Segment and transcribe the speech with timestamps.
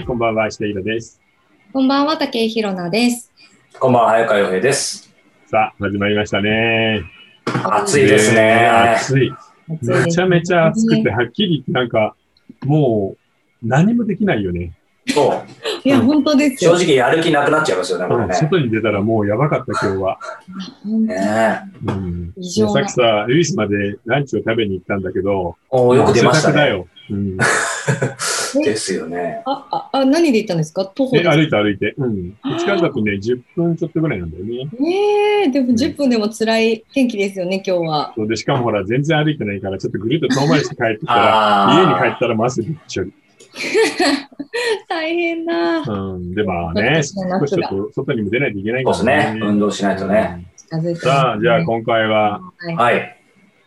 [0.00, 1.20] はい、こんばんは、石田ひろです。
[1.74, 3.30] こんばんは、竹井ひろなです。
[3.78, 5.14] こんばんは、早川洋平です。
[5.46, 7.02] さあ、始まりましたね。
[7.44, 8.66] 暑いですね。
[8.66, 9.30] 暑い。
[9.68, 12.16] めちゃめちゃ暑くて、はっきり言ってなんか、
[12.64, 13.14] も
[13.62, 14.72] う、何もできないよね。
[15.06, 15.86] そう。
[15.86, 16.78] いや、本当ですよ。
[16.78, 18.32] 正直やる気なくなっちゃいますよね、これね。
[18.32, 20.18] 外に出たらもうやばかった、今日は。
[20.86, 26.70] ねうん、さっきさ、ルイスまでランチを食べに行ったんだけど、おーよく出ましたね。
[26.70, 26.88] よ。
[27.10, 27.36] うん、
[28.64, 29.42] ですよね。
[29.46, 30.84] あ、あ、あ、何で行ったんですか？
[30.86, 31.94] 徒歩で、歩いて歩いて。
[31.96, 32.32] うん。
[32.58, 34.64] 近だとね、10分ちょっとぐらいなんだよね。
[34.78, 38.12] ねえ、でも10分でも辛い天気ですよね、今日は。
[38.16, 43.12] そうで、しかもほら、全然歩いてないから、ちょっとぐるっと遠回りして帰ってきたら、 家に帰あったらもう汗びっちょり。
[44.88, 45.80] 大変だ。
[45.80, 46.34] うん。
[46.34, 49.40] で、まあね、そう少しちょっと外にも出ないといけないあ、そうからですね。
[49.42, 50.46] 運動しないとね。
[50.56, 53.16] 近づいてますねさあ、じゃあ今回は、はいはい。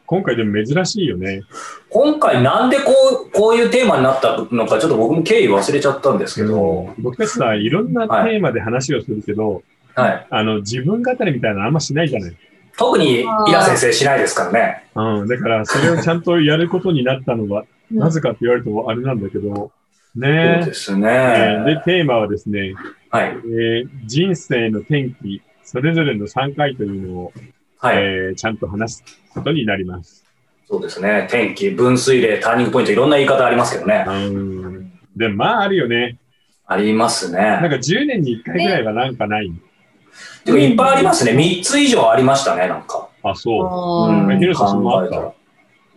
[0.06, 1.44] 今回でも珍しいよね。
[1.90, 2.92] 今回なんでこ
[3.28, 9.64] う、こういうテーマになったのか、ちょっと僕も経緯忘れちゃったんですけど、僕たちさ、いろんなテーマで話をするけど、
[9.96, 10.28] はい。
[10.30, 12.36] あの、自分語りみたいなのあんましないじゃない。
[12.78, 14.90] 特に、イラ先生しないですからね。
[14.96, 15.28] うん。
[15.28, 19.72] だから、それをちゃんとやることになったのは、うんなぜかって言われるとあれなんだけど、そ
[20.16, 21.64] うねですえね。
[21.66, 22.74] で、テーマはですね、
[23.12, 23.28] はい。
[23.28, 27.34] えー人生の転機、それぞれの3回というのを、
[27.88, 27.98] はい。
[27.98, 29.04] えーちゃんと話す
[29.34, 30.24] ことになります。
[30.68, 31.28] そうですね。
[31.30, 34.06] 天気、分水嶺、ターニングポイント、いろんな言い方ありますけどね。
[34.08, 34.92] うん。
[35.16, 36.18] で、まああるよね。
[36.66, 37.38] ありますね。
[37.40, 39.52] なんか10年に1回ぐらいはなんかない。
[40.46, 41.34] でもいっぱいありますね。
[41.34, 43.10] 3つ以上ありましたね、なんか。
[43.24, 43.66] あ、そう。
[43.68, 45.34] あうんーヒロさんそあった？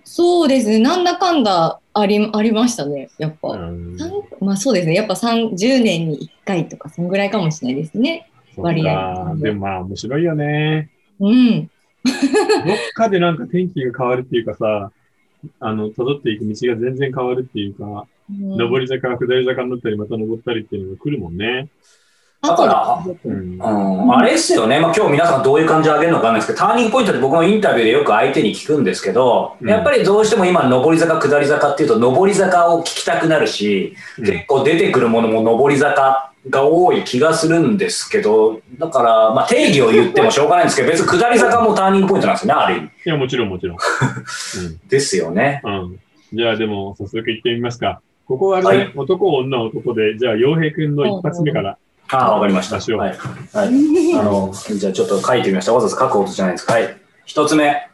[0.05, 3.49] そうですね、なんだかんだありありましたね、やっぱ。
[3.49, 8.29] うん三まあそうですね、やっぱ30年に1回とか、そんぐらいかもしれないですね。
[8.57, 9.35] 割合か。
[9.37, 10.91] でもまあ面白いよね。
[11.21, 11.71] うん。
[12.67, 14.93] どっかでなんか天気が変わるっていうかさ、
[15.61, 21.69] あの、辿っていく道が全然変わるっていうか、上り坂、下り坂になったり、また登ったりっていうのが来るもんね。
[22.43, 23.59] だからうん。
[23.59, 42.87] うん、あれですよね、まあ、今日皆さんどういう感じで上げるのかわかんないですけど、ターニングポイントって僕もインタビューでよく相手に聞くんですけど、うんやっぱりどうしても今、上り坂、下り坂っていうと、上り坂を聞きたくなるし、うん結構出てくるものも上り坂が多い気がするんですけど、だから、まあ、定義を言ってもしょうがないんですけど、別に下り坂もターニングポイントなんですよね、ある意味。
[42.87, 43.79] いや、もちろんもちろ ん。
[44.89, 45.61] ですよね。
[45.65, 45.73] うん。
[45.73, 46.01] うん。
[46.33, 48.01] じゃあでも、早速行ってみますか。
[48.27, 51.79] ここはね、はい男、女、男で、じゃあ、洋平くんの一発目から。
[52.13, 52.77] ああ、わかりました。
[52.97, 53.11] はい。
[53.11, 53.19] はい。
[54.19, 55.73] あの、じゃあちょっと書いてみました。
[55.73, 56.75] わざわざ書くことじゃないですか。
[56.75, 56.97] はい。
[57.25, 57.89] 一つ目。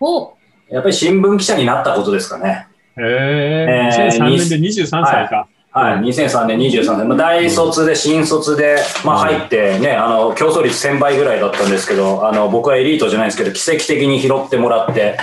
[0.00, 0.32] お
[0.68, 2.66] やっぱり新聞記者になったことですかね。
[2.96, 3.66] へえ。
[3.68, 5.36] えー2003年で23歳か。
[5.36, 15.16] はい、2003年23年、まあ、大卒で新卒で、まあ、入ってね、あの競争率1000倍ぐらいだったんですけど、あの僕はエリートじゃないですけど、奇跡的に拾ってもらって、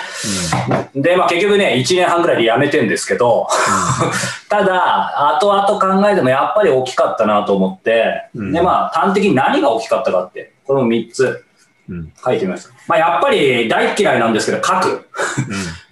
[0.96, 3.48] で、まあ、結局ね、1年半ぐらいで辞めてんですけど、
[4.50, 8.52] ただ、後々考えてもやっぱり大きかったなと思って、うん。
[8.52, 11.46] で、まあ、端的に何が大きかったかって、この3つ
[11.90, 12.12] うん。
[12.24, 12.70] 書いてみました。
[12.88, 15.08] まあ、やっぱり大嫌いなんですけど、書く。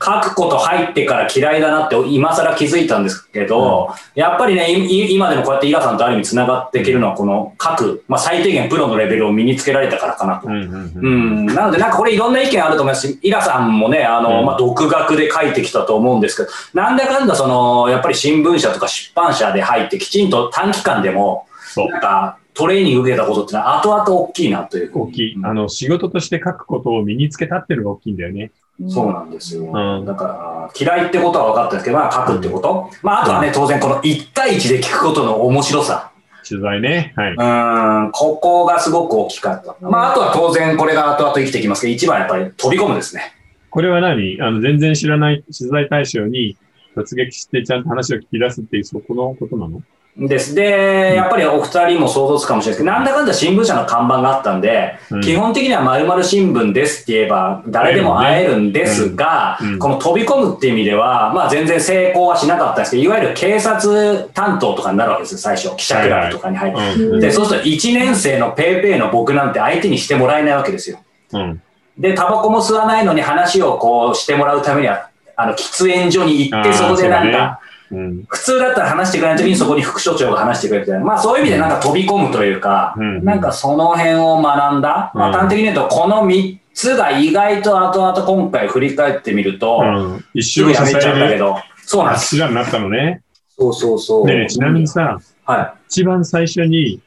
[0.03, 4.71] 書くこと入ってから嫌いだなって今更気づいたんですけど、やっぱりね、
[5.09, 10.47] 今でもこうやってイラさんとある意味つながっていけるのはこの書く、まあ最低限プロのレベルを身につけられたからかなと。
[10.47, 10.53] うん。
[10.53, 10.71] うん。
[10.71, 10.91] う。
[10.95, 25.37] うんん、なのでなんかこれいろんな意見あると思いますし、イラさんもね、あの、うんまあ独学で書いてきたと思うんですけど、なんだかんだその、やっぱり新聞社とか出版社で入ってきちんと短期間でも、そうなんかトレーニング受けたことってのは後々大きいなという大きい。
[25.43, 28.51] あの、仕事として書くことを身につけたっていうのが大きいんだよね。
[28.87, 29.63] そうなんですよ。
[30.01, 32.89] んだから、嫌いってことは分かったんですけど、まあ、書くってこと。
[33.01, 36.11] まあ、あとはね、当然、この1対1で聞くことの面白さ。
[36.47, 37.13] 取材ね。
[37.15, 37.33] はい。
[37.33, 39.75] うーん、ここがすごく大きかった。
[39.81, 43.33] まあ、あとは当然、これが後々生きてきますけど、一番やっぱり飛び込むですね。
[43.69, 44.39] これは何？
[44.41, 46.55] あの、全然知らない取材対象に
[46.95, 49.81] 突撃してちゃんと話を聞き出すっていう、そこのことなの？
[50.19, 50.55] です。
[50.55, 65.75] で、やっぱりお二人も想像つくかもしれないですけど、なんだかんだ新聞社の看板があったんで、うん基本的には〇〇新聞ですって言えば、誰でも会えるんですが、うんうんこの飛び込むっていう意味では、まあ全然成功はしなかったんですけど、いわゆる警察担当とかになるわけですよ、最初。
[65.77, 67.03] 記者クラブとかに入って。
[67.03, 67.19] うん。
[67.19, 70.99] で、そうすると1年生のペーペーの僕なんて相手にしてもらえないわけですよ。
[71.33, 71.61] うん。
[71.97, 77.59] で、タバコも吸わないのに話をこうしてもらうためには、あの、喫煙所に行って、そこでなんか、
[77.91, 78.25] うん。
[78.27, 90.25] 普通だったら話してくれない時にそこに副所長が話してくれるみたいな、まあそういう意味でなんか飛び込むというか、うんなんかその辺を学んだ、まあうん端的に言うと、この3つが意外と後々今回振り返ってみると、うん。
[90.33, 92.35] 一すぐ生支やめちゃったけど、そうなんです。
[92.35, 93.23] 柱になったのね。
[93.57, 94.27] そうそうそう。
[94.27, 97.01] でね、ちなみにさ、は一番最初に、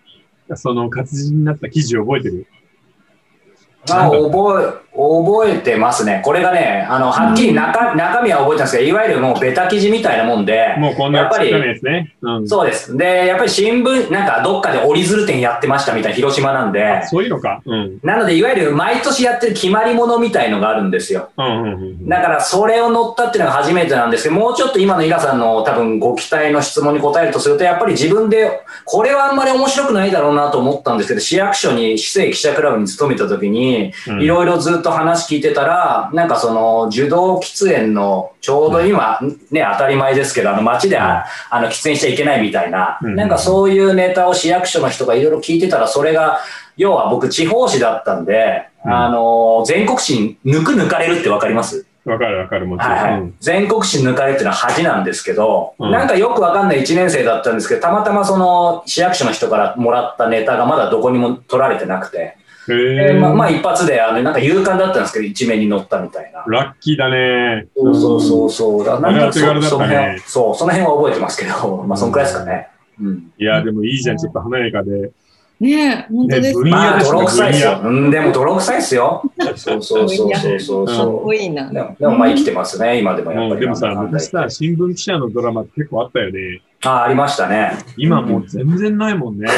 [0.54, 2.38] その活字になった記事を覚えてる？
[2.40, 2.46] い。
[3.92, 6.20] あ覚え、覚えてますね。
[6.24, 11.52] これがね、あの、はっきり中,、中身は覚えてますけど、いわゆるもうベタ記事みたいなもんで、もうこんなやっぱり
[11.82, 12.14] ね。
[12.20, 12.48] うん。
[12.48, 12.96] そうです。
[12.96, 17.62] で、やっぱり新聞、なんかどっかで折り鶴展やってましたみたいな広島なんで、そういうのか。
[17.64, 17.98] うん。
[18.02, 21.30] なので、いわゆる毎年やってる決まり物みたいのがあるんですよ。
[21.36, 39.18] だから、それを乗ったっていうのが初めてなんですけど、もうちょっと今のイラさんの多分ご期待の質問に答えるとすると、やっぱり自分で、これはあんまり面白くないだろうなと思ったんですけど、市役所に、市政記者クラブに勤めた時に、うんいろいろずっと話聞いてたら、なんかその、受動喫煙の、ちょうど今、
[39.50, 43.16] ね、当たり前ですけど、あの、街で、ああの、喫煙しちゃいけないみたいな、うん。
[43.16, 46.38] なんかそういうネタを市役所の人がいろいろ聞いてたら、それが、
[46.76, 48.92] 要は僕、地方紙だったんで、うん。
[48.92, 51.86] あの、全国紙に抜く抜かれるってわかります？
[52.06, 52.90] わかるわかる、もちろん。
[52.92, 53.20] はいはい。
[53.20, 53.34] うん。
[53.40, 55.90] 全国紙抜かれっていうのは恥なんですけど、うん。
[55.90, 63.12] なんかよくわかんない1年生だったんですけど、たまたまその市役所の人からもらったネタがまだどこにも取られてなくて、え。
[63.18, 66.44] ままあ一発であのなんか勇敢だったんですけど、一面に載ったみたいな。
[66.46, 67.68] ラッキーだね。
[67.76, 68.84] そうそうそうそう。
[68.84, 72.68] だなんかそその辺、そう、その辺は覚えてますけど、まあそんくらいですかね。
[73.00, 73.32] うん。
[73.38, 75.10] いや、でもいいじゃん、ちょっと華やかで。
[75.60, 76.58] ねえ、本当です。
[76.60, 77.78] まあ泥臭いですよ。
[77.80, 79.22] 分うん、でも泥臭いですよ。
[79.38, 81.72] そうそうそうそうそうかっそこいいなう。。
[81.72, 83.52] でもでもまあ生きてますね、今でもやっぱり。
[83.52, 86.62] うんでもさ、昔さ、新聞記者のドラマ結構あったよね。
[86.82, 87.72] あ、ありましたね。
[87.98, 89.48] 今もう全然ないもんね。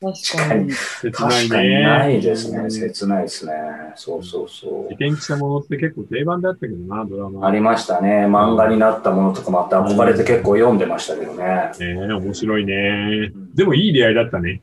[0.00, 0.72] 確かに。
[0.72, 2.20] 切ない確かにないね。
[2.20, 2.70] ですね。
[2.70, 3.52] 切ないですね。
[3.96, 4.96] そうそうそう事。
[4.96, 7.46] 件記者ものって結構定番だったけどな、ドラマ。
[7.46, 8.26] ありましたね。
[8.26, 11.44] 漫画になったものとかもあって憧れて結構読んでましたけどね。
[11.44, 13.30] ねえ面白いね。
[13.54, 14.62] でもいい出会いだったね。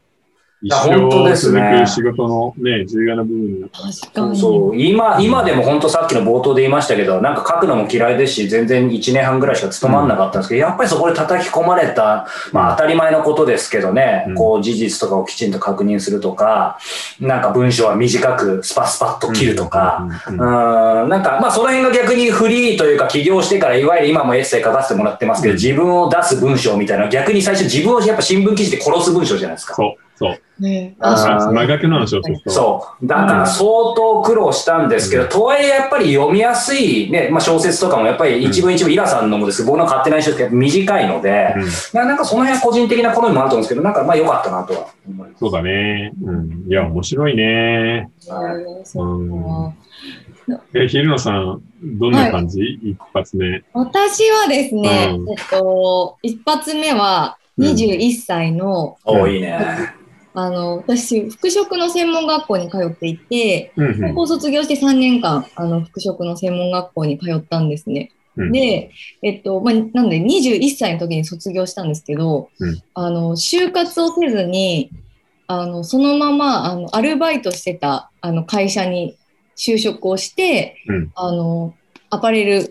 [0.62, 3.82] 一や本当生ですね続く仕事のね、重要な部分になった。
[3.82, 4.40] 確かに。
[4.40, 16.78] そう今今でも本当さっきの冒頭で言いましたけどなんか書くのも嫌いですし全然1年半ぐらいしか務まんなかったんですけど、やっぱりそこで叩き込まれた、まあ、当たり前のことですけどね、うんこう事実とかをきちんと確認するとか
[17.20, 20.08] なんか文章は短くスパスパッと切るとか。
[20.28, 29.76] うんうーんなんか、まあ、その辺が逆にフリーというか、起業してから、いわゆる今もエッセイ書かせてもらってますけど、うん自分を出す文章みたいな、逆に最初自分をやっぱ新聞記事で殺す文章じゃないですか。
[29.76, 30.40] そう、そう。
[30.60, 32.50] ねあー真逆なの、小説と。
[32.50, 33.06] そう。
[33.06, 33.64] だから相
[33.96, 45.40] 当苦労したんですけど、うんとはいえやっぱり読みやすい、ね、まあ小説とかもやっぱり一文一文、イラさんのもですけど、僕の勝手な印象ですけど、短いので、うんななんかその辺は個人的な好みもあると思うんですけど、なんかまあ良かったなとは思います。
[45.40, 46.12] そうだね。
[46.24, 46.66] うん。
[46.68, 48.10] いや、面白いね。
[48.28, 49.74] はいえーそうか
[50.74, 53.64] え、昼野さん、どんな感じ、一発目。
[53.74, 59.60] 私はですね、うんえっと、一発目は21歳の、おーいいね。
[60.40, 68.12] あの、私、服飾の専門学校に通っていて、うん高校卒業して3年間、あの、服飾の専門学校に通ったんですね。
[68.36, 68.52] うん。
[68.52, 68.92] で、
[69.24, 74.92] えっと、まあ、なんで21歳の時に卒業したんですけど、うんあの、就活をせずに、
[75.48, 79.18] あの、そのまま、あの、アルバイトしてた、あの、会社に
[79.58, 81.74] 就職をして、うんあの、
[82.12, 82.70] アパレル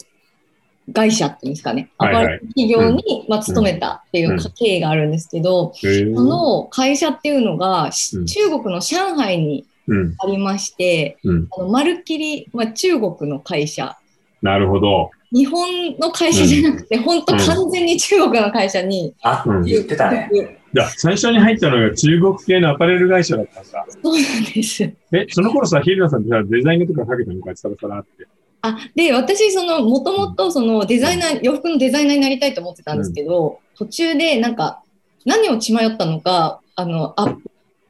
[0.93, 10.15] 会社っていうんですかね、アパレル企業に、まあ、勤めたっていううん経緯があるんですけど、その会社っていうのが、しうん中国の上海にうん。
[10.19, 11.49] ありまして、うん。
[11.57, 13.97] あのまるっきり、まあ、中国の会社
[14.43, 15.11] なるほど。
[15.33, 20.61] 日本の会社じゃなくて、本当完全に中国の会社に、あ、うん言ってたね。
[20.73, 23.87] じゃあ最初に入ったのが中国系のアパレル会社だったんだ。
[23.89, 24.85] そうなんです。
[25.13, 28.27] え、その頃さ、昼野さんってさデザインとかかけたのか、サラサラって。
[28.69, 34.83] あで私そのもともとそのデザイナー洋服のデザイナーになりたいと思ってたんですけど、途中でなんか
[35.25, 37.37] 何を血迷ったのかあのあ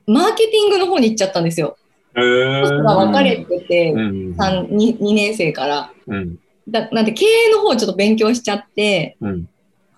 [0.06, 1.76] マーケティングの方に行っちゃったんですよ。
[2.16, 4.34] へーが分かれてて、うん。
[4.36, 5.92] 三 2, 2年生から。
[6.06, 6.38] うん。
[6.68, 9.48] だなんで経営の方をちょっと勉強しちゃってうん。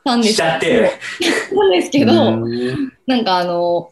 [0.05, 0.93] たんですしちゃって。
[1.53, 3.91] なんですけど、うんなんかあの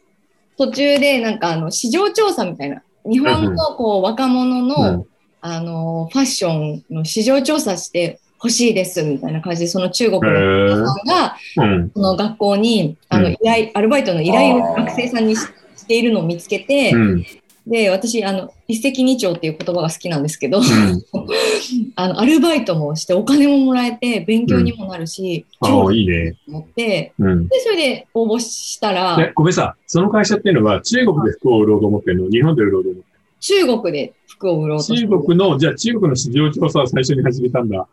[0.59, 5.07] 途中でなんかあの市場調査みたいな日本のこう若者の、うん
[5.49, 11.91] あのファッションの市場調査して欲しいですみたいな感じでその中国の方がうん。
[11.95, 15.41] その学校にあのうん依頼アルバイトの依頼を学生さんにし
[15.77, 17.27] しているのを見つけて、うん。
[17.65, 20.65] で私あの一石二鳥っていう言葉が好きなんですけど、うん。
[21.95, 26.33] あのアルバイトもしてお金ももらえて勉強にもなるし、ああ、超いいね。
[26.33, 27.47] と思ってうん。
[27.47, 32.31] でそれで応募したらえ、ごめんさ、その会社っていうのは中国で服を売ろうと思ってるの？
[32.31, 37.87] 日本で売ろうと思って中国で服を売ろうと中国の、じゃあ中国の市場調査を最初に始めたんだ。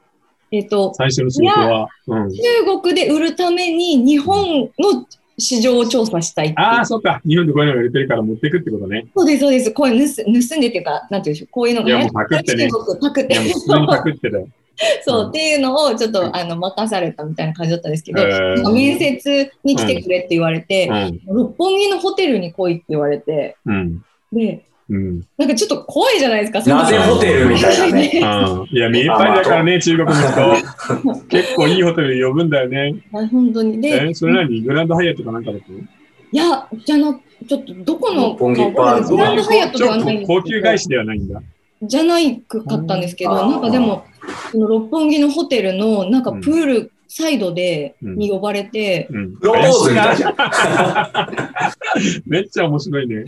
[0.51, 1.87] えっと最初の仕事は。
[2.07, 2.31] うん。
[2.31, 5.05] 中国で売るために日本の
[5.37, 7.21] 市場を調査したいいうああ、そっか。
[7.25, 9.07] 日本でこういうのが売れてるから持っていくってことね。
[9.15, 9.71] そうです、そうです。
[9.71, 14.47] こういう盗盗んでっていうか、なんていうんでしょう、こういうのがいやもうパクってね中国パクっていや、もう普通にパクってたよ。
[15.05, 21.35] そう、うんっていうのをちょっとあの任されたみたいな感じだったんですけど、へー面接に来てくれって言われて、うん。
[21.35, 24.03] 六本木のホテルに来いって言われて、うん。
[24.31, 25.21] で、うん。
[25.37, 26.59] なんかちょっと怖いじゃないですか。
[26.75, 28.11] なぜホテルみたいなね。
[28.21, 31.27] うんいや、見えっぱいだからね、中国の人。
[31.29, 32.95] 結構いいホテル呼ぶんだよね。
[33.13, 33.81] あ本当に。
[33.81, 41.41] で、え、それなにグランドハイアットかなんかだといや、じゃな、ちょっとどこのグランドハイアットではないんですけど高級外資ではないんだ。
[41.83, 44.05] じゃないくかったんですけど、なんかでも、
[44.51, 49.37] その六本木のホテルのなんかプールサイドで、うんに呼ばれて、うん。
[49.37, 50.35] プロポーズみたいじゃん。
[52.25, 53.25] めっちゃ面白いね。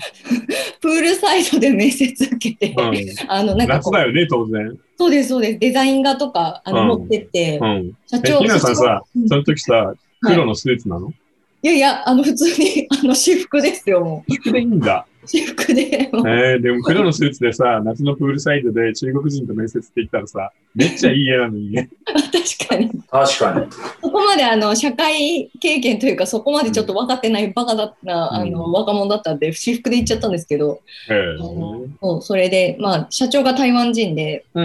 [0.82, 2.96] プールサイドで面接受けて、うん。
[3.28, 4.76] あの、なんか夏だよね、当然。
[4.98, 7.68] そうです、そうです、デザイン画とか、あの、うん持ってって、うん。
[7.68, 11.14] え、社長、ひなさんさうん、その時さ、黒のスーツなの？
[11.62, 15.06] いやいや、あの、普通に、あの、私服ですよ、も服でいいんだ。
[15.26, 15.28] う。
[15.28, 21.90] 私服で、えー、でも黒のスーツでさ、夏のプールサイドで中国人と面接って言ったらさ、めっちゃいい絵なのにね。
[22.06, 22.90] 確かに。
[23.10, 23.68] 確かに。
[24.02, 34.64] そこまであの社会経験というか、そこまでちょっと分かってないバカだった、あのうん若者だったんで、私服で行っちゃったんですけど、えあーのそうそれで、まあ、社長が台湾人で、うん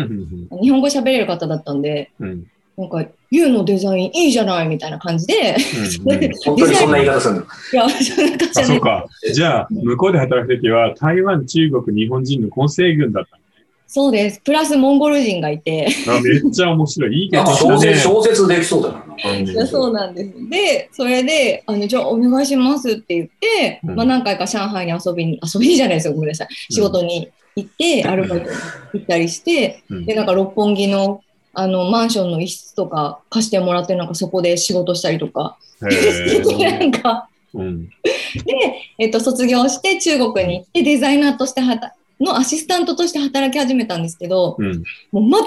[0.50, 2.46] うん日本語喋れる方だったんで、うんうん
[2.80, 5.56] なんか、ユウのデザインいいじゃないみたいな感じで、
[6.04, 7.40] うんうん本当にそんな言い方するの。
[7.40, 7.44] い
[7.76, 9.06] や、そんな感じあ、じゃないそうか。
[9.32, 13.24] じゃあ、向こうで働くときは、台湾、中国、日本人の混成軍だっ
[13.92, 14.40] そうです。
[14.42, 15.88] プラスモンゴル人がいて、
[16.22, 17.24] めっちゃ面白い。
[17.24, 18.00] いいか小説、。
[18.00, 19.66] 小説できそうだな。
[19.66, 20.48] そうなんです。
[20.48, 26.48] で、それで、あの、じゃあお願いしますって言って、うんまあ何回か上海に遊びに、遊びにじゃないですよ、ごめんなさい。
[26.70, 28.56] 仕事に行って、アルバイトに
[28.94, 35.84] 行ったりして、うんで、なんか六本木の、あの、マンションの一室とか貸してもらって、なんかそこで仕事したりとか、へ
[36.78, 37.92] なーんか、うんで、
[38.98, 44.82] えっと、卒業して中国に行って、デザイナーとしてはた、のアシスタントとして働き始めたんですけど、うん。
[45.10, 45.42] もう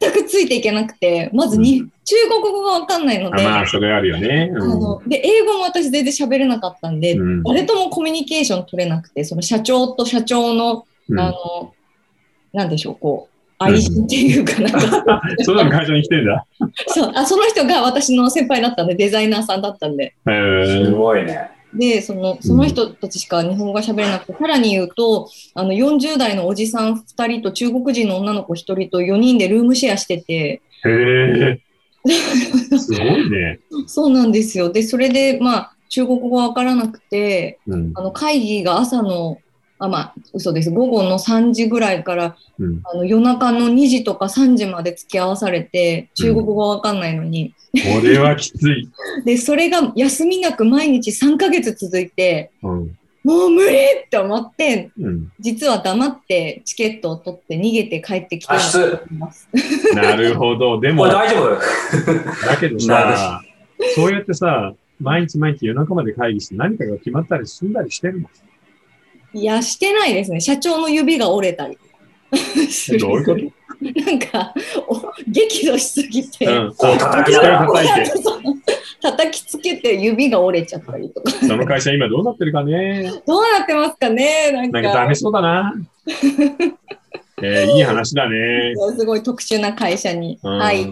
[0.00, 4.50] 全くついていけなくて、まずに、中国語がわかんないのあで、まあ、それあるよね。
[4.54, 4.80] あうん。
[4.80, 7.42] ので英語も私全然喋れなかったんで、うん。
[7.44, 11.20] 誰ともコミュニケーション取れなくて、その社長と社長の、うん。
[11.20, 11.72] あの、
[12.52, 13.29] なんでしょう、こう、
[13.62, 16.46] 愛人っていうかなんか、その会社に来てんだ。
[16.88, 21.50] そうあその人が私の先輩だったんで、デザイナーさんだったんで、へすーごいね。
[21.74, 31.60] で、そのその人たちしか日本語が喋れなくて、さらに言うと、あの40代のおじさん2人と中国人の女の子1人と4人でルームシェアしてて、へえ。
[32.78, 33.60] すごいね。
[33.86, 34.70] そうなんですよ。
[34.72, 37.92] で、それで、まあ、中国語わからなくて、うん。
[37.94, 39.38] あの会議が朝の、
[39.80, 40.70] あ、まあ、嘘です。
[40.70, 42.80] 午後の3時ぐらいから、うん。
[42.84, 47.54] あの夜中の2時とか3時まで付き合わされて、中国語わかんないのに。
[47.72, 48.88] これはきつい。
[49.24, 52.98] で、それが休みなく毎日3ヶ月続いて、うん。
[53.24, 55.32] もう無理って思って、うん。
[55.40, 59.48] 実は黙ってチケットを取って逃げて帰ってきて脱出ます。
[59.96, 60.78] なるほど。
[60.78, 62.46] でも、大丈夫？
[62.46, 63.40] だけどさ、
[63.94, 68.28] そうやってさ、毎日毎日夜中まで会議して何かが決まったり済んだりしてるの
[69.32, 70.40] いや、してないですね。
[70.40, 71.78] 社長の指が折れたり。
[72.98, 73.60] どういうこと？
[73.82, 74.54] なんか、
[74.88, 76.74] お激怒しすぎて、うん。
[76.74, 78.12] こう叩き叩いて。
[79.00, 81.30] 叩きつけて指が折れちゃったりとか。
[81.30, 83.10] その会社今どうなってるかね。
[83.26, 85.74] どうなってますかねなんかなんかダメそうだな。
[87.42, 88.74] えー、いい話だね。
[88.98, 90.38] すごい特殊な会社に。
[90.42, 90.84] うんはい。
[90.84, 90.90] で、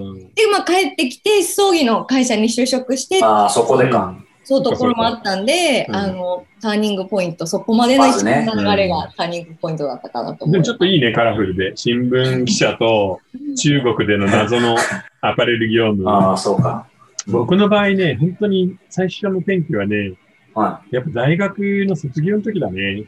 [0.51, 4.17] まあ、帰ってきて、葬儀の会社に就職して、ああ、そこでか。
[4.49, 10.69] そうところもあったんで、うんあの、ターニングポイント、そこまでの一流れがターニングポイントだったかなと思でもいます。
[10.71, 11.73] ちょっといいね、カラフルで。
[11.75, 13.21] 新聞記者と
[13.59, 14.75] 中国での謎の
[15.21, 16.09] アパレル業務。
[16.09, 16.87] ああ、そうか。
[17.27, 20.15] 僕の場合ね、本当に最初の転機はね、
[20.55, 23.05] はやっぱ大学の卒業の時だね。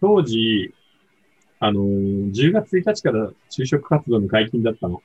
[0.00, 0.72] 当時、
[1.60, 5.02] あのー、10月1日から就職活動の解禁だったの。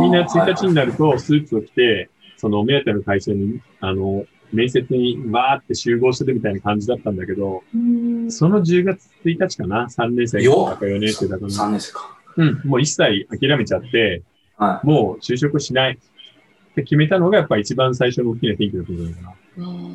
[0.00, 2.10] みんな1日になるとスーツを着て、
[2.40, 11.48] そのお目当ての会社に、あの、面接にわーって集合するみたいな感じだったんだけど、うんその10月1日かな ?3 年生だか4年生だかな。
[11.48, 12.18] 3年生か。
[12.36, 14.22] うん、もう一切諦めちゃって、
[14.56, 19.30] はもう就職しないって決めたのがやっぱ一番最初の大きな転機だったんじゃないかな。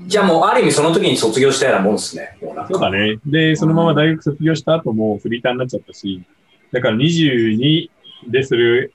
[0.06, 0.10] い。
[0.10, 2.38] じゃあもう、ある意味その時に卒業したようなもんですね。
[2.40, 3.18] そうだね。
[3.26, 6.22] で、そのまま大学卒業した後もフリーターになっちゃったし、
[6.72, 7.90] だから22
[8.28, 8.92] でそれ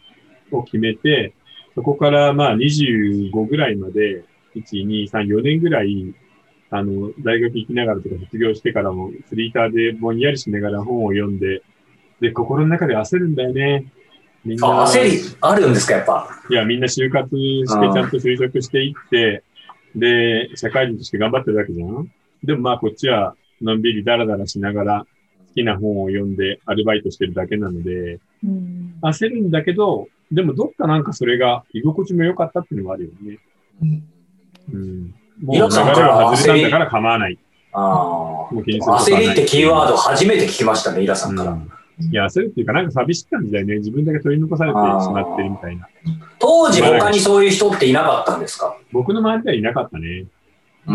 [0.52, 1.32] を決めて、
[1.80, 4.22] そこからまあ25ぐらいまで、
[4.54, 6.12] 1、2、3、4年ぐらい、
[6.68, 11.62] あの、大学行きながらとか卒業してからもフリーターでぼんやりしながら本を読んで、
[12.20, 13.86] で、心の中で焦るんだよね。
[14.44, 14.82] みんな。
[14.82, 15.10] あ、焦り
[15.40, 16.28] あるんですか、やっぱ？
[16.50, 19.42] いや、みんな就活して、ちゃんと就職していって、
[19.96, 22.12] で、社会人として頑張ってるわけじゃん
[22.44, 25.06] でもまあ、こっちは、のんびりダラダラしながら、
[25.48, 33.38] 好きな本を読んでアルバイトしてるだけなので、うん焦るんだけど、でもどっかなんかそれが居心地も良かったっていうのもあるよね。
[34.72, 35.14] うん。
[35.42, 37.38] もう流れ皆さんからは外れたんだから構わない。
[37.72, 41.52] あもう気にすることはない焦りってキーワード初めて聞きましたね、イラさんから。
[41.52, 41.70] うん
[42.10, 43.76] いや、焦るっていうか、なんか寂しかったんだよね。
[43.76, 45.86] 自分だけ取り残されてしまってるみたいな。
[46.38, 50.20] 当時他にそういう人っていなかったんですか、僕の周りではいなかったね。
[50.20, 50.30] うん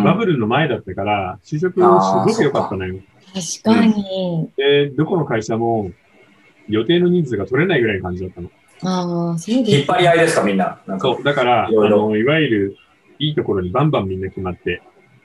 [0.04, 3.00] バブルの前だったから、就職すごく良かったのよ。
[3.64, 4.50] 確かに。
[4.58, 5.92] で、どこの会社も
[6.68, 8.50] 予定の人数が取れないぐらいの感じだったの。
[8.84, 9.78] ああ、そうです。
[9.78, 10.82] 引っ張り合いですか、みんな？
[10.86, 12.78] なんかそう、だから、あいろいろの、いわゆる
[13.20, 14.82] いいところにバンバンみんな決まって、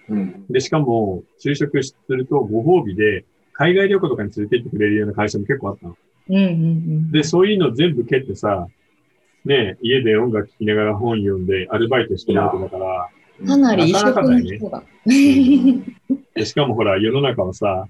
[0.09, 0.47] うん。
[0.49, 5.97] で、しかも、就職するとご褒美で、海外旅行とかに連れて行ってくれるような会社も結構あったの。
[6.29, 7.11] うんうんうん。
[7.11, 8.69] で、そういうの全部蹴ってさ、
[9.45, 13.09] ね、家で音楽聴きながら本読んでアルバイトしてるわけだから、
[13.47, 14.83] かなり異色なかなかだよねの人が。
[16.35, 17.87] でしかもほら、世の中はさ、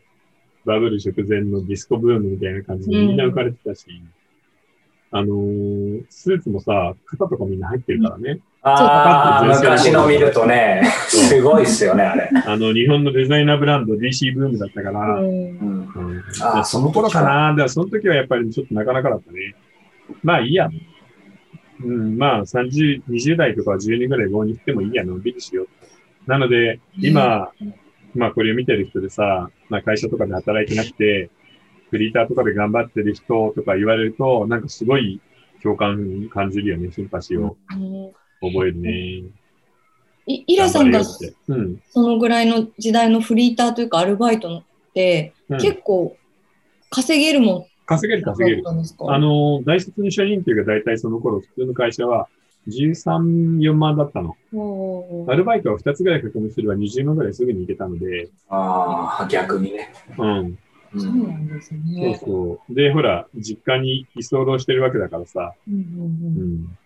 [0.64, 3.86] バブル直前のディスコブームみたいな感じでみんな浮かれてたし、
[5.12, 8.40] あのースーツもさ、肩とかみんな入ってるからね。
[8.62, 12.30] ああ、昔の見るとね、すごいっすよね、あれ。
[12.46, 15.88] あの、日本のデザイナーブランド DC ブームだったから、うん
[16.42, 17.50] あその頃かな。
[17.50, 19.54] だからその時はやっぱりちょっとなかなかだったね。
[20.22, 20.68] まあいいや。
[21.82, 25.68] うん、まあ30、20代とかは12ぐらい棒に行ってもいいや、のんびりしよう。
[26.30, 27.50] なので、今、
[28.14, 31.30] まあこれを見てる人でさ、まあ会社とかで働いてなくて、
[31.90, 35.20] フリーターとかで頑張ってる人とか言われると、なんかすごい
[35.62, 38.90] 共感感じるよね、シンパシーをうん覚えるね。
[40.26, 41.00] いイラさんが
[41.48, 41.82] うん。
[41.90, 44.62] そのぐらいの時代のフリーターというかアルバイトっ
[44.94, 46.16] て、うん結構
[46.92, 48.64] 稼げるもん稼げる稼げる。
[48.68, 52.28] あの、大卒の初任給が大体その頃、普通の会社は
[52.68, 54.36] 13、4万だったの。
[55.28, 59.92] アルバイトは2つぐらい確認すれば20万ぐらいすぐに行けたので、ああ、逆にね。
[60.18, 60.58] うん。
[60.94, 62.20] うそうなんですそうね。
[62.22, 62.74] そう。
[62.74, 66.78] で、ほら、実家に居候してるわけだからさ、うんうんううんん。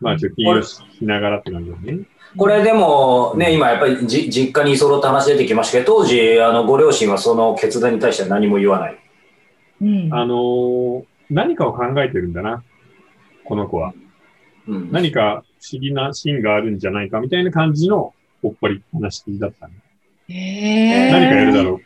[0.00, 2.00] まあ、貯金をしながらって感じだね。
[2.36, 8.98] これでもね、今やっぱりじ実家に居候って話出てきましたけど、当時、あの、ご両親はその決断に対しては何も言わない。
[9.80, 12.62] うんあのー何かを考えてるんだな。
[13.44, 13.94] この子は。
[14.68, 14.92] うん。
[14.92, 19.74] 何か不思議なシーンがあるんじゃないかみたいな感じのおっぱり話だったね。
[20.28, 21.80] へー何かやるだろう。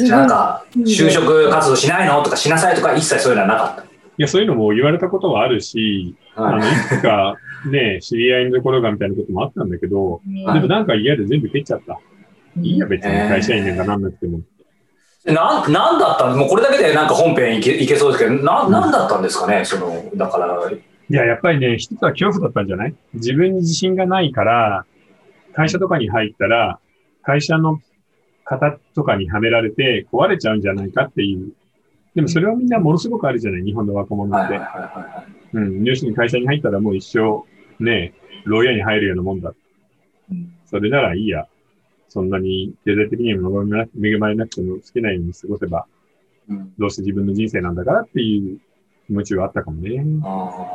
[0.00, 3.84] なんか、就職活動しないのとかしなさいとか一切そういうのはなかっ
[4.18, 6.46] いや、そういうのも言われたことはあるし、た。
[6.46, 7.34] あの、いはいつか
[7.70, 11.98] ね、知り合いのところがみたいなこともあったんだけど、うんでもなんか嫌で全部蹴っちゃった。
[12.60, 14.40] いいや、別にえー会社員なんかなんなくても。
[15.24, 19.64] なん、なんだったんもうこれだけでなんか本編いけいけそうですけど、な、なんだったんですかね？
[19.64, 22.94] その、だから、いや、やっぱりね、一つは恐怖だったんじゃない？
[23.14, 24.84] 自分に自信がないから、
[25.54, 26.78] 会社とかに入ったら、
[27.22, 27.80] 会社の
[28.58, 31.52] 型とかにはめられて壊れちゃうんじゃないかっていう。
[32.14, 34.54] でもそれはみんなものすごくあるじゃない日本の若者って。
[34.54, 35.84] はいはいはいはうん。
[35.84, 37.44] 要するに会社に入ったらもう一生、
[37.82, 38.12] ね、
[38.44, 39.52] 牢屋に入るようなもんだ。
[40.30, 41.46] うんそれならいいや。
[42.12, 45.86] そんなに経済的にも恵まれなくても好きなように過ごせば、
[46.78, 48.58] どうせ自分の人生なんだからっていう
[49.06, 49.96] 気持ちはあったかもね。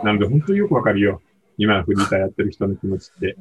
[0.03, 1.21] なので本当によくわかるよ。
[1.59, 3.37] 今フリーターやってる人の気持ちって。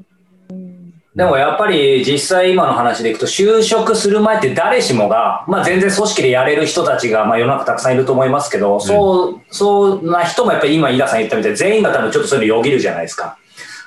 [1.17, 13.39] でもやっぱり実際今の話でいくと就職する前って誰しもが、まあ全然組織でやれる人たちが、まあ世の中たくさんいると思いますけど、そう、そんな人もやっぱり今イラさん言ったみたいに全員が多分ちょっとそういうのよぎるじゃないですか。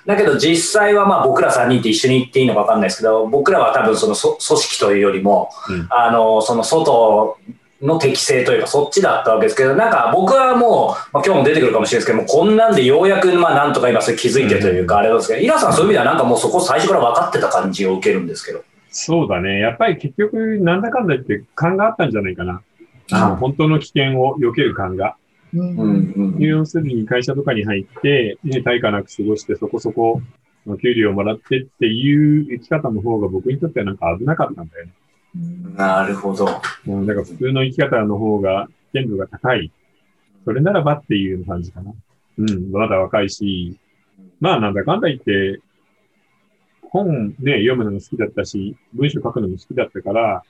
[0.07, 5.87] だけど実際はまあ僕ら3人って一緒に行っていいのか分かんないですけど、僕らは多分そのそ組織というよりも、うん。
[5.91, 7.37] あの、その外
[7.81, 18.63] の適性というかそっちだったわけですけど、なんか僕はもう、まあ、今日も出てくるかもしれないですけど、こんなんでようやくまあなんとか今それ気づいてというかあれなんですけど、イラさんはそういう意味ではなんかもうそこ最初から分かってた感じを受けるんですけど。
[18.91, 19.59] そうだね。
[19.59, 22.61] やっぱり結局、なんだかんだ言って勘があったんじゃないかな。
[23.11, 25.15] あの本当の危険を避ける勘が。
[25.53, 30.21] うん要するに会社とかに入って、ね、対価なく過ごしてそこそこ
[30.67, 34.91] の給料をもらってっていう生き方の方が僕にとってはなんか危なかったんだよね。
[35.35, 36.61] うんなるほど。
[36.87, 39.71] うん、だから普通の生き方の方が危険度が高い。
[40.45, 41.93] それならばっていう感じかな。
[42.37, 43.77] うん、まだ若いし、
[44.39, 45.61] まあなんだかんだ言って、
[46.89, 50.43] 本ね、読むのも好きだったし、文章書くのも好きだったから、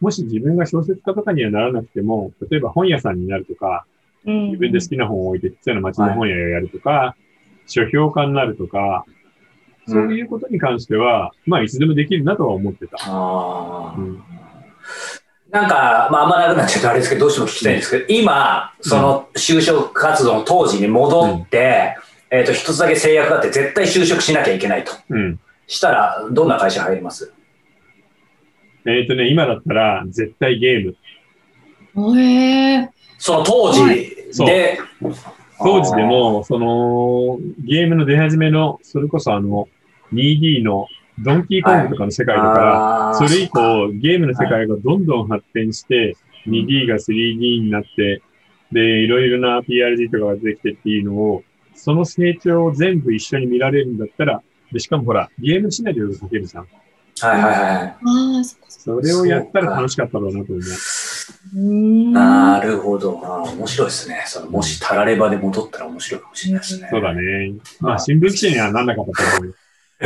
[0.00, 3.86] もし自分が小説家とかにはならなくても、例えば本屋さんになるとか、
[4.24, 7.16] 自分で好きな本を置いて、ちっちゃな町の本屋をやるとか、
[7.66, 9.06] 書評家になるとか、
[9.86, 12.96] そういうことに関しては、まあいつでもできるなとは思ってた。
[13.00, 14.22] あーうん
[15.50, 21.94] なんか、まあ、あんまなくなっちゃうとあれですけど、どうしても聞きたいんですけど、今、その就職活動の当時に戻って、
[22.30, 24.92] えっ、と、一つだけ制約があって、絶対就職しなきゃいけないと。
[25.10, 25.38] うん。
[25.66, 27.34] したら、どんな会社入ります？
[28.86, 30.96] えっ、とね、今だったら絶対ゲー
[31.94, 32.18] ム。
[32.18, 32.90] へえ。
[33.18, 33.84] その当時
[34.46, 34.78] で、
[35.58, 39.68] 当時でも、その、ゲームの出始めの、それこそあの、
[40.12, 40.86] 2D の
[41.18, 48.22] ドンキーコングとかの世界だから、あーそれ以降、ゲームの世界がどんどん発展して、2D が 3D になって、
[48.72, 51.42] で、いろいろな PRG とかが出てきてっていうのを、
[51.74, 56.66] その成長を全部一緒に見られるんだったら、でしかもほら、ゲームシナリオをかけるじゃん。
[57.20, 57.86] はいはいはい。
[57.86, 57.96] あ
[58.40, 60.58] あ、それをやったら楽しかったろうなと思う。
[60.58, 62.12] うーん。
[62.12, 63.12] なるほど。
[63.12, 64.24] 面白いですね。
[64.26, 66.88] そのもしタラレバで戻ったら面白いかもしれないですね。
[66.90, 67.54] そうだね。
[67.80, 69.54] まあ、新聞記者にはなんなかったと思うよ。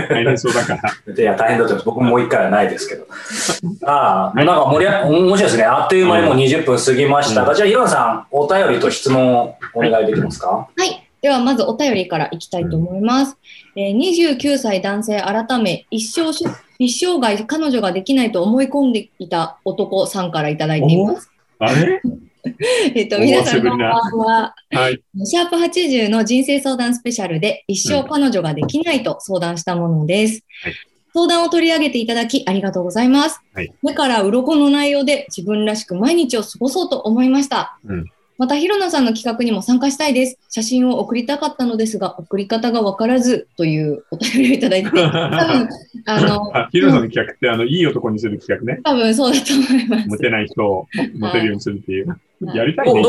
[0.09, 1.15] 大変そうだから。
[1.15, 1.85] いや、大変だと思います。
[1.87, 3.07] 僕ももう一回はないですけど。
[3.87, 5.65] ああ、もうなんか盛り上が、面白いですね。
[5.65, 10.49] あっという間にもう20分過ぎましたが、じゃあ、ヒロさん、お便りと質問をお願いできますか？
[10.77, 11.03] はい。
[11.23, 13.37] では、まずお便りからいきたいと思います。
[13.77, 16.45] えー29歳男性改め、一生し、
[16.79, 21.31] 一生涯彼女ができないと思い込んでいた男さんからいただいています。
[21.59, 22.01] あれ？
[22.95, 24.55] えっと、お皆さんこんばんは。
[24.71, 25.03] はい。
[25.25, 30.45] シャープ80の人生相談スペシャルで一生彼女ができないと相談したものです。
[30.63, 30.75] はい
[31.15, 33.41] 相談を取り上げていただきありがとうございます。
[33.55, 37.79] はい目から鱗の内容で自分らしく毎日を過ごそうと思いました。
[37.87, 38.05] うん
[38.39, 40.39] また、ひろなさんの企画にも参加したいです。
[40.51, 45.69] 写真を送りたかったのですが、送り方がわからずというお便りをいただいてて、 多分、
[46.05, 48.81] あの、あ、ヒロさんの企画って、あの、いい男にする企画ね。
[48.85, 50.09] 多分そうだと思います。
[50.09, 50.87] モテない人を
[51.19, 52.21] モテるようにするっていう。
[52.55, 53.03] やりたいどう、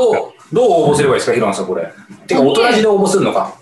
[0.54, 1.88] どう応募すればいいですか、ヒロさん、これ。
[2.28, 3.54] てか、大人じで応募するのか？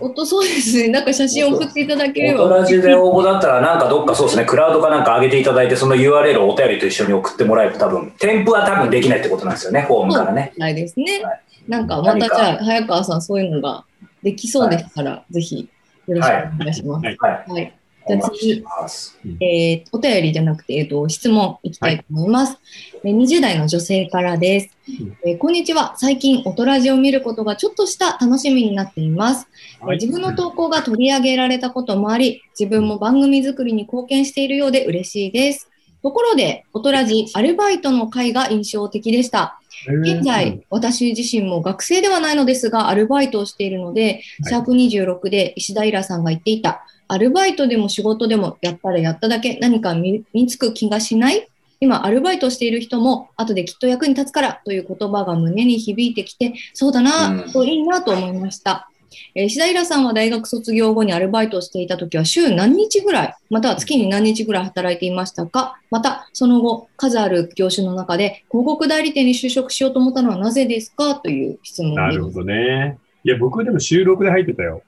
[0.00, 0.88] おっと、そうですね。
[0.88, 2.46] なんか写真を送っていただければ。
[2.46, 10.52] 大人じで応募だったら、なんかどっかそうですね、クラウドかなんか上げていただいて、その URL をお便りと一緒に送ってもらえると多分、添付は多分できないってことなんですよね、フォームからね。
[10.56, 11.38] ないですねは。
[11.68, 13.84] なんかまたじゃあ、早川さん、そういうのが
[14.24, 15.68] できそうでしたら、ぜひ
[16.08, 17.04] よろしくお願いします。
[17.04, 17.74] はいはい。
[18.06, 18.18] はい。
[18.18, 19.18] お待ちしてます。
[19.40, 22.58] えーお便りじゃなくて、えー、と質問いきたいと思います、
[23.04, 25.94] えー20代の女性からです、うんえーこんにちは。
[25.96, 29.48] 最近、オトラジを見ることがちょっとした楽しみになっています。
[29.80, 35.70] えーはい自分の投稿が取り上げられたこともあり、自分も番組作りに貢献しているようで嬉しいです。
[36.04, 39.58] ところで、オトラジアルバイトの会が印象的でした。
[40.02, 51.48] 現在、私自身も学生ではないのですが、アルバイトをしているので、はいシャープ26で石田イラさんが言っていた、アルバイトでも仕事でもやったらやっただけ何か身につく気がしない？
[51.80, 58.88] 今、アルバイトしている人も、後できっと役に立つからという言葉が胸に響いてきて、そうだな、うんといいなと思いました。
[59.34, 65.78] えー石田イラさんは大学卒業後にアルバイトをしていたときは週何日ぐらい、または月に何日ぐらい働いていましたか？
[65.90, 71.16] また、その後、数ある業種の中で広告代理店に就職しようと思ったのはなぜですか？
[71.16, 72.38] という質問なるほです。
[72.38, 72.98] どね。
[73.24, 74.82] いや、僕でも収録で入ってたよ。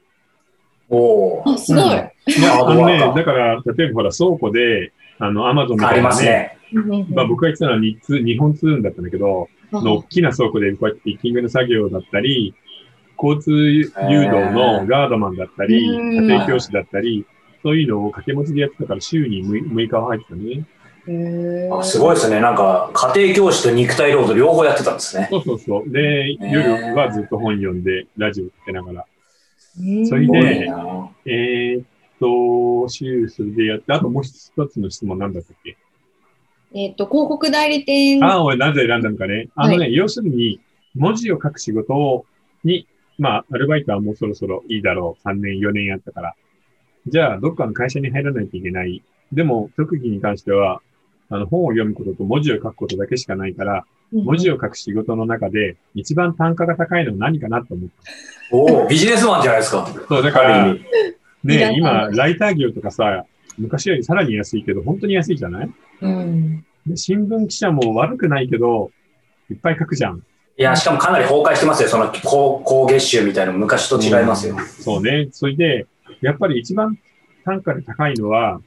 [0.88, 1.84] おーあ、すごい。
[1.84, 2.10] いや、
[2.54, 6.58] あのねだから、例えばほら、倉庫で、あの、アマゾンみありたいなね、ますね。
[7.14, 12.54] まあ僕が言ってたのは日通日本通運だったんだけど、の大きな倉庫でこうやってピッキングの作業だったり、
[13.22, 17.26] 交通誘導のガードマンだったり、うん家庭教師だったり、
[17.62, 20.66] そういうのを掛け持ちでやってたから週に 6, 6日は入ってたね。
[21.72, 22.40] あすごいですね。
[22.40, 25.28] なんか、家庭教師と肉体労働両方やってたんですね。
[25.30, 25.90] そうそうそう。
[25.90, 29.04] で、ー夜はずっと本読んで、ラジオ聞きながら。
[29.80, 31.86] うんそれでなえーっ
[32.18, 34.32] と、週それでやって、あともう一
[34.68, 35.76] つの質問なんだったっけ？
[36.74, 38.22] えっ、と、広告代理店。
[38.24, 39.48] ああ、俺なぜ選んだのかね？
[39.54, 40.60] あのね、要するに、
[40.94, 42.24] 文字を書く仕事
[42.64, 42.86] に、
[43.18, 45.28] まあ、アルバイトはもうそろそろいいだろう。
[45.28, 46.34] 3年、4年やったから。
[47.06, 49.02] じゃあ、どっかの会社に入らないといけない。
[49.32, 50.82] でも、特技に関しては、
[51.28, 54.56] あの、本を読むことと文字を書くことだけしかないから、文字を。
[54.56, 58.56] を書く仕事の中で、一番単価が高いのは何かなと思った。
[58.56, 59.88] おおビジネスマンじゃないですか。
[60.08, 60.74] そう、だから、
[61.44, 63.24] ね、今、ライター業とかさ、
[63.58, 65.70] 昔よりさらに安いけど、本当に安いじゃない？
[66.02, 66.64] うん。
[66.86, 68.90] で新聞記者も悪くないけど、
[69.50, 70.22] いっぱい書くじゃん。
[70.58, 71.88] いや、しかもかなり崩壊してますよ。
[71.88, 74.56] その高高月収みたいなの昔と違いますよ。
[74.60, 75.28] そうね。
[75.32, 75.86] それで、
[76.20, 76.98] やっぱり一番
[77.44, 78.60] 単価で高いのは、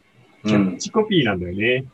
[0.46, 0.68] キうん。
[0.70, 1.86] ャッチコピーなんだよね。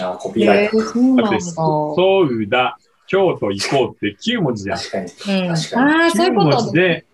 [0.00, 4.78] あコピーライえー、そうだ、京都行こうって9文字じゃん。
[4.78, 4.84] ト。
[4.84, 5.00] 確か
[5.34, 5.48] に。
[5.48, 7.06] うん、確かにああ、そうい9うこと文字で、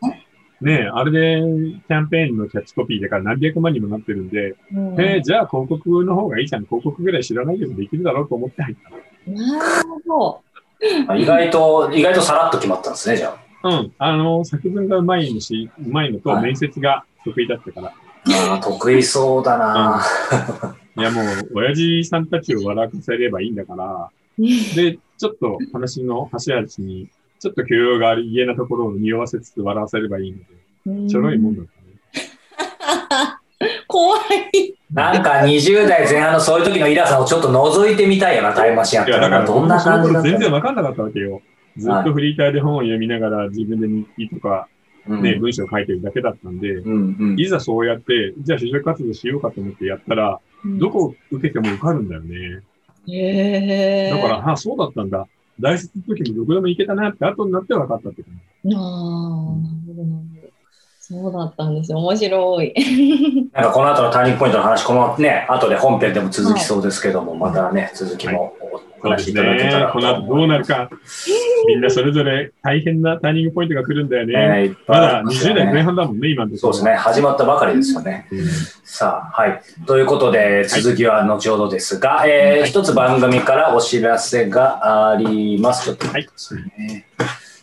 [0.60, 1.40] ねあれで
[1.88, 6.66] キャンペーンのキャッチコピーだから何百万にもなってるんで、うんえーじゃあ広告の方がいいじゃん。
[6.66, 8.90] 広告ぐらい知らないけどできるだろうと思って入った。
[9.30, 10.42] なるほ
[11.08, 13.92] あ意外と、意外とさらっと決まったんですね、じゃうん。
[13.98, 17.88] あの、作文がうまいのし、うまいのとはい面接が得意だったから。
[17.88, 18.54] あ。
[18.54, 20.02] あー得意そうだな。
[20.96, 21.24] いやもう、
[21.54, 24.19] 親父さんたちを笑わせればいいんだから、ど。
[24.74, 30.32] で、ちょっと話の端々に、ちょっと許容がある家なところを匂わせつつ笑わせればいい
[30.86, 33.36] ので、ちょろいもんだったね。
[33.86, 34.20] 怖い。
[34.92, 39.40] なんか20代前半のそういう時のイラさんをちょっと覗いてみたいよな、タイムマシンやっいや、たらな。
[39.40, 41.42] だから、どんな感じだった全然わかんなかったわけよ。
[41.76, 44.68] ずっとフリーターで本を読みながら自分で日記とか
[45.06, 52.60] ね、うん文章を書いてるだけだったんで、うんうんいざそうやって、じゃあ就職活動しようかと思ってやったら、どこ受けても受かるんだよね。
[53.08, 54.10] へえ。
[54.10, 55.26] だから、あ、そうだったんだ。
[55.60, 58.34] 大卒の時もどこでも行けたなって後になって分かったって感
[58.64, 58.74] じ。
[58.74, 58.94] ああ、なる
[59.86, 60.50] ほど、なるほど。
[61.00, 61.98] そうだったんですよ。
[61.98, 62.74] 面白い。
[63.52, 68.54] なんかこの後のターニングポイントの話、このね、後で本編でも続きそうですけども、またね、続きも
[69.02, 70.90] お話しいただけたらとこの後どうなるか。
[71.68, 74.32] みんなそれぞれ大変なターニングポイントが来るんだよね。
[74.68, 75.82] ねまだありますよ20代前ね。
[75.82, 76.56] 半だもんね、今の。
[76.56, 78.26] そうですね、始まったばかりですよね。
[78.30, 78.46] うん。
[78.84, 79.60] さあ、はい。
[79.86, 85.84] ということで、続きは後ほどですが、えー一つ番組からお知らせがあります。
[85.84, 87.06] ちょっと待ってくださいね。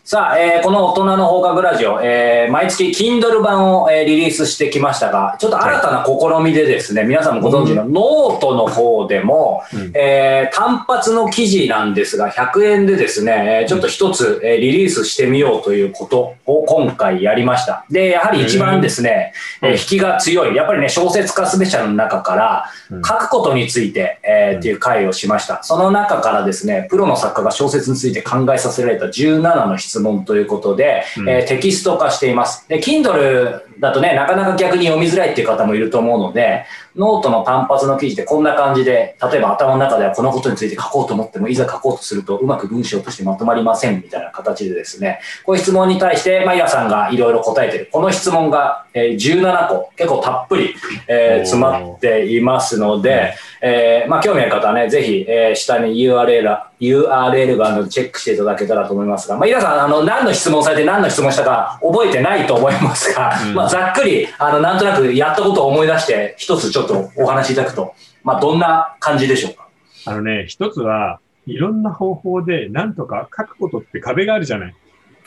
[0.09, 9.91] さあ、えーこの大人の放課後ラジオ、えー毎月 Kindle 版を、えーリリースしてきましたが、ちょっと新たな試みでですね、皆さんもご存知のノートの方でも、うん。
[9.93, 17.85] えー単発の記事なんですが、100円でですね、えーちょっと一つ、えーリリースしてみようということを今回やりました。
[17.91, 19.69] で、やはり一番ですね、うん。
[19.71, 23.01] えー引きが強い、やっぱりね、小説家スペシャルの中から、うん。
[23.03, 24.59] 書くことについて、えーうん。
[24.59, 25.61] っていう回をしました。
[25.63, 32.67] その中からですね、プロの作家が小説について考えさせられた17の質問ということで、うんえーテキスト化しています。
[32.67, 47.89] で、Kindle だとね、なかなか逆に読みづらいっていう方もいると思うので、ノートの単発の記事でこんな感じで、例えば頭の中ではこのことについて書こうと思っても、いざ書こうとするとうまく文章としてまとまりませんみたいな形でですね、こういう質問に対して、まあ、イラさんがいろいろ答えてる。
[47.91, 50.75] この質問が、えー17個、結構たっぷり、
[51.07, 69.67] えー詰まっていますので、えーまあ、興味ある方はね、ぜひ、えー下に URL が URL があるのでチェックしていただけたらと思いますが、まあ、イラさん、あの、何の質問されて何の質問したか覚えてないと思いますが、うんまあ、ざっくり、あの、なんとなくやったことを思い出して、一つちょっとお話しいただくと、まあ、どんな感じでしょうか？
[70.05, 74.75] あのね、一つは、いろんな方法でなんとか書くことって壁があるじゃない。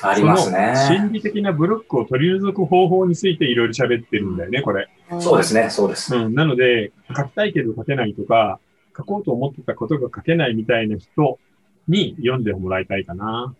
[0.03, 0.75] ありますね。
[0.89, 4.89] 心理的なブロックを取り除く方法についていろいろ喋ってるんだよね、これ。
[5.19, 6.15] そうですね、そうです。
[6.15, 6.35] うん。
[6.35, 8.59] なので、書きたいけど書けないとか、
[8.97, 11.39] 書こうと思ってたことが書けないみたいな人
[11.91, 13.53] に読んでもらいたいかな。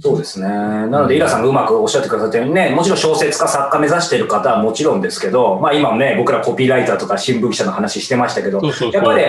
[0.00, 0.48] そうですね。
[0.48, 9.02] なので、イラさんがうまくおっしゃってくださったようにね、もちろん小説家、作家目指している方はもちろんですけど、まあ今もね、僕らコピーライターとか新聞記者の話してましたけど、そうそうそう。
[9.02, 9.24] やっぱり、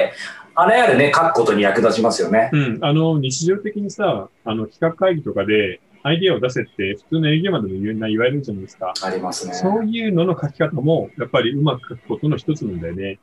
[0.56, 2.50] あれやるね、書くことに役立ちますよね。
[2.52, 2.80] うん。
[2.82, 8.94] あの、日常的にさ、あの、企画会議とかで、アイディアを出せって、普通の営業マンでも言うな言われるじゃないですか。
[9.02, 9.54] ありますね。
[9.54, 13.20] そういうのの書き方も、やっぱりうまく書くことの一つなんだよね。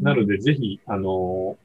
[0.00, 1.56] なので、ぜひ、あの、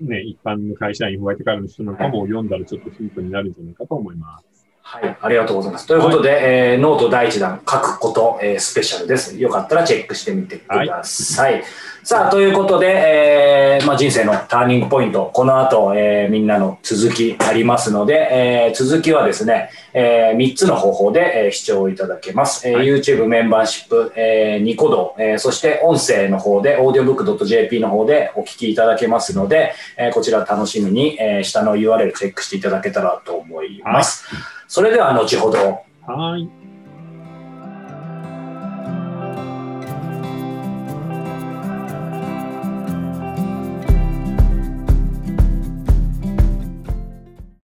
[0.00, 4.51] ね、一般の会社員、ホワイトカラーの人なんかも読んだらちょっとヒントになるんじゃないかと思います。
[4.84, 5.86] はい、ありがとうございます。
[5.86, 9.38] ということで、えーノート第一弾、書くこと、えースペシャルです。
[9.38, 11.62] よかったらチェックしてみてください。
[12.04, 22.68] さあ、ということで、えーまあ、人生のターニングポイント、この後、えーみんなの続きありますので、えー続きはですね、え3つの方法で、えー視聴いただけます。
[22.68, 34.26] えーはい YouTube メンバーシップ、えーニコ動、えーそして音声の方で、audiobook.jp の方でお聞きいただけますので、えーこちら楽しみに、えー下の URL チェックしていただけたらと思います。
[34.72, 35.58] それでは後ほど。
[36.06, 36.48] はい。